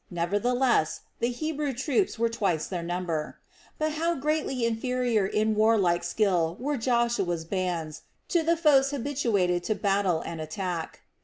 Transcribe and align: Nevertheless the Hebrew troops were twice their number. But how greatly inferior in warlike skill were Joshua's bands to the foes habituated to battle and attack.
Nevertheless 0.09 1.01
the 1.19 1.27
Hebrew 1.29 1.73
troops 1.73 2.17
were 2.17 2.27
twice 2.27 2.65
their 2.65 2.81
number. 2.81 3.37
But 3.77 3.91
how 3.91 4.15
greatly 4.15 4.65
inferior 4.65 5.27
in 5.27 5.53
warlike 5.53 6.03
skill 6.03 6.57
were 6.59 6.75
Joshua's 6.75 7.45
bands 7.45 8.01
to 8.29 8.41
the 8.41 8.57
foes 8.57 8.89
habituated 8.89 9.63
to 9.65 9.75
battle 9.75 10.21
and 10.21 10.41
attack. 10.41 11.01